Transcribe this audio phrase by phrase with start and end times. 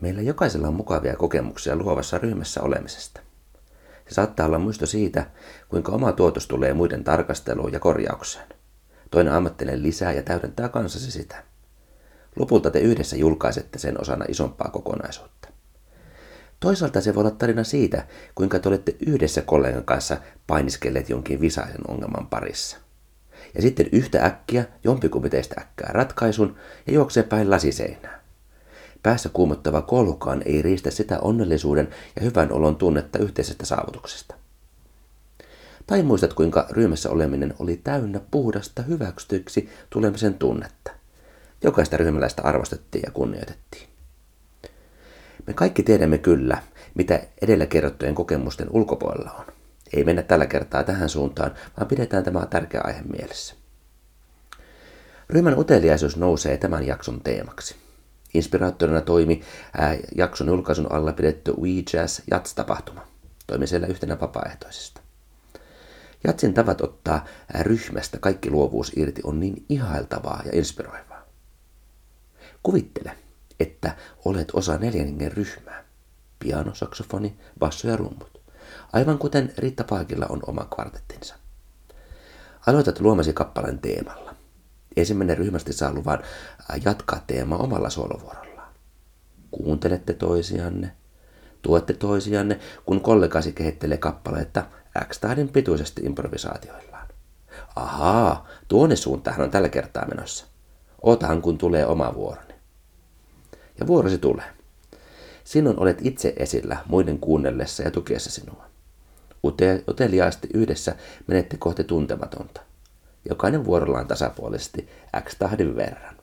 [0.00, 3.20] Meillä jokaisella on mukavia kokemuksia luovassa ryhmässä olemisesta.
[4.08, 5.26] Se saattaa olla muisto siitä,
[5.68, 8.46] kuinka oma tuotos tulee muiden tarkasteluun ja korjaukseen.
[9.10, 11.44] Toinen ammattilainen lisää ja täydentää kanssasi sitä.
[12.36, 15.48] Lopulta te yhdessä julkaisette sen osana isompaa kokonaisuutta.
[16.60, 21.90] Toisaalta se voi olla tarina siitä, kuinka te olette yhdessä kollegan kanssa painiskelleet jonkin visaisen
[21.90, 22.76] ongelman parissa.
[23.54, 26.56] Ja sitten yhtä äkkiä jompikumpi teistä äkkää ratkaisun
[26.86, 28.17] ja juoksee päin lasiseinää.
[29.02, 34.34] Päässä kuumottava kolhukaan ei riistä sitä onnellisuuden ja hyvän olon tunnetta yhteisestä saavutuksesta.
[35.86, 40.90] Tai muistat, kuinka ryhmässä oleminen oli täynnä puhdasta hyväksytyksi tulemisen tunnetta.
[41.62, 43.88] Jokaista ryhmäläistä arvostettiin ja kunnioitettiin.
[45.46, 46.62] Me kaikki tiedämme kyllä,
[46.94, 49.44] mitä edellä kerrottujen kokemusten ulkopuolella on.
[49.92, 53.54] Ei mennä tällä kertaa tähän suuntaan, vaan pidetään tämä tärkeä aihe mielessä.
[55.30, 57.87] Ryhmän uteliaisuus nousee tämän jakson teemaksi.
[58.34, 59.42] Inspiraattorina toimi
[59.76, 63.00] ää, jakson julkaisun alla pidetty We Jazz Jats-tapahtuma.
[63.46, 65.00] Toimi siellä yhtenä vapaaehtoisista.
[66.24, 67.24] Jatsin tavat ottaa
[67.60, 71.26] ryhmästä kaikki luovuus irti on niin ihailtavaa ja inspiroivaa.
[72.62, 73.12] Kuvittele,
[73.60, 75.84] että olet osa neljän ryhmää.
[76.38, 78.40] Piano, saksofoni, basso ja rummut.
[78.92, 81.34] Aivan kuten Riitta Paakilla on oma kvartettinsa.
[82.66, 84.34] Aloitat luomasi kappaleen teemalla.
[84.96, 86.22] Ensimmäinen ryhmästi saa luvan
[86.84, 88.72] jatkaa teemaa omalla solovuorollaan.
[89.50, 90.92] Kuuntelette toisianne,
[91.62, 94.66] tuette toisianne, kun kollegasi kehittelee kappaleetta
[95.04, 97.08] X-tahdin pituisesti improvisaatioillaan.
[97.76, 100.46] Ahaa, tuonne suuntaan on tällä kertaa menossa.
[101.02, 102.54] Otahan kun tulee oma vuoroni.
[103.80, 104.44] Ja vuorosi tulee.
[105.44, 108.64] Sinun olet itse esillä muiden kuunnellessa ja tukiessa sinua.
[109.88, 112.60] Uteliaasti yhdessä menette kohti tuntematonta.
[113.28, 114.88] Jokainen vuorollaan tasapuolisesti
[115.20, 116.16] X-tahdin verran.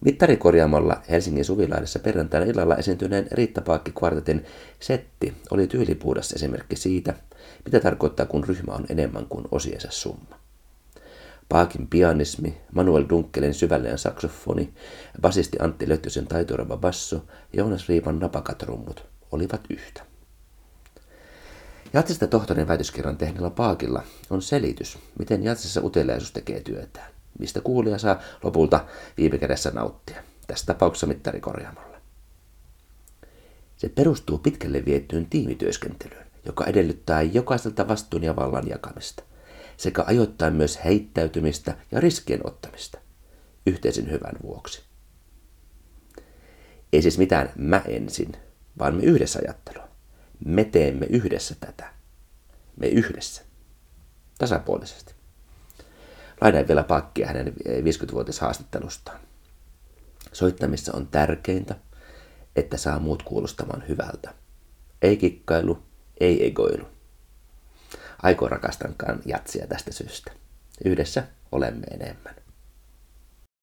[0.00, 4.44] Mittarikorjaamolla Helsingin Suvilaidessa perjantaina illalla esiintyneen Riitta Paakki kvartetin
[4.80, 7.14] setti oli tyylipuudas esimerkki siitä,
[7.64, 10.38] mitä tarkoittaa, kun ryhmä on enemmän kuin osiensa summa.
[11.48, 14.72] Paakin pianismi, Manuel Dunkelin syvällinen saksofoni,
[15.20, 17.22] basisti Antti Löttösen taitoirava basso ja
[17.52, 20.07] Joonas Riipan napakatrummut olivat yhtä.
[21.92, 28.20] Jatsista tohtorin väitöskirjan tehneellä Paakilla on selitys, miten jatsissa uteliaisuus tekee työtään mistä kuulija saa
[28.42, 31.98] lopulta viime kädessä nauttia, tässä tapauksessa mittarikorjaamolla.
[33.76, 39.22] Se perustuu pitkälle viettyyn tiimityöskentelyyn, joka edellyttää jokaiselta vastuun ja vallan jakamista,
[39.76, 42.98] sekä ajoittain myös heittäytymistä ja riskien ottamista,
[43.66, 44.82] yhteisen hyvän vuoksi.
[46.92, 48.32] Ei siis mitään mä ensin,
[48.78, 49.87] vaan me yhdessä ajattelua.
[50.44, 51.92] Me teemme yhdessä tätä.
[52.76, 53.42] Me yhdessä.
[54.38, 55.14] Tasapuolisesti.
[56.40, 59.20] Lainain vielä pakkia hänen 50-vuotishaastattelustaan.
[60.32, 61.74] Soittamissa on tärkeintä,
[62.56, 64.34] että saa muut kuulostamaan hyvältä.
[65.02, 65.82] Ei kikkailu,
[66.20, 66.88] ei egoilu.
[68.22, 70.32] Aiko rakastankaan jatsia tästä syystä.
[70.84, 72.34] Yhdessä olemme enemmän.